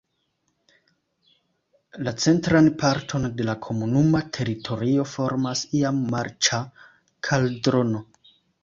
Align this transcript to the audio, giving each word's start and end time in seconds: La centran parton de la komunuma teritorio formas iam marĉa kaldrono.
La 2.07 2.13
centran 2.25 2.71
parton 2.85 3.29
de 3.41 3.47
la 3.51 3.57
komunuma 3.69 4.25
teritorio 4.39 5.07
formas 5.15 5.65
iam 5.83 6.03
marĉa 6.17 6.65
kaldrono. 7.31 8.07